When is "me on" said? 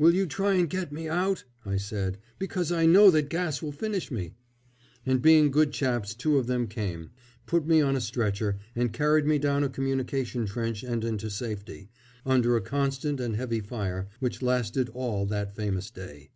7.68-7.94